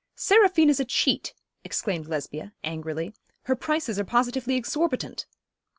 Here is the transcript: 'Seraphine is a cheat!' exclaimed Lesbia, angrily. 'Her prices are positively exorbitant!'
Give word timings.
'Seraphine 0.15 0.67
is 0.67 0.79
a 0.79 0.83
cheat!' 0.85 1.35
exclaimed 1.63 2.07
Lesbia, 2.07 2.53
angrily. 2.63 3.13
'Her 3.43 3.55
prices 3.55 3.99
are 3.99 4.03
positively 4.03 4.55
exorbitant!' 4.55 5.27